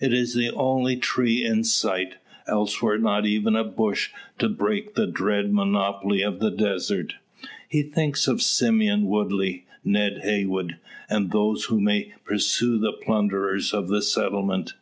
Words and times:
It 0.00 0.12
is 0.12 0.34
the 0.34 0.48
only 0.54 0.96
tree 0.96 1.44
in 1.44 1.64
sight; 1.64 2.14
elsewhere 2.46 2.98
not 2.98 3.26
even 3.26 3.56
a 3.56 3.64
bush 3.64 4.10
to 4.38 4.48
break 4.48 4.94
the 4.94 5.08
drear 5.08 5.48
monotony 5.48 6.22
of 6.22 6.38
the 6.38 6.52
desert. 6.52 7.14
He 7.68 7.82
thinks 7.82 8.28
of 8.28 8.42
Simeon 8.42 9.06
Woodley, 9.06 9.66
Ned 9.82 10.20
Heywood, 10.22 10.76
and 11.10 11.32
those 11.32 11.64
who 11.64 11.80
may 11.80 12.12
pursue 12.24 12.78
the 12.78 12.92
plunderers 12.92 13.74
of 13.74 13.88
the 13.88 14.02
settlement. 14.02 14.74